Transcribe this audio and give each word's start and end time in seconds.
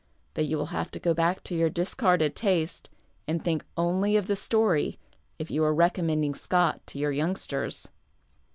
But 0.33 0.45
you 0.47 0.57
will 0.57 0.65
have 0.73 0.89
to 0.93 0.99
go 0.99 1.13
back 1.13 1.43
to 1.43 1.53
your 1.55 1.69
dis 1.69 1.93
carded 1.93 2.35
taste 2.35 2.89
and 3.27 3.43
think 3.43 3.63
only 3.77 4.15
of 4.17 4.25
the 4.25 4.35
story 4.35 4.97
if 5.37 5.51
you 5.51 5.63
are 5.63 5.75
recommending 5.75 6.33
Scott 6.33 6.81
to 6.87 6.97
your 6.97 7.11
youngsters. 7.11 7.87